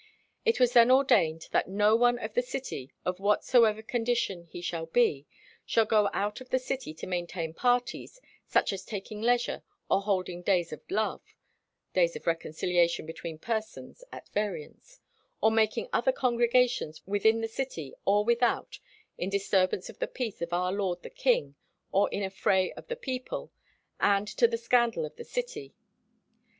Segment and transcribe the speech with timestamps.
[0.45, 4.87] It was then ordained that "no one of the city, of whatsoever condition he shall
[4.87, 5.27] be,
[5.63, 9.61] shall go out of the city to maintain parties, such as taking leisure,
[9.91, 11.35] or holding 'days of love'
[11.93, 14.99] (days of reconciliation between persons at variance),
[15.39, 18.79] or making other congregations within the city or without
[19.19, 21.53] in disturbance of the peace of our lord the king,
[21.91, 23.51] or in affray of the people,
[23.99, 25.75] and to the scandal of the city."